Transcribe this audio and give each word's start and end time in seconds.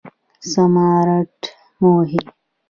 سمارټ 0.51 1.37
موخې 1.81 2.19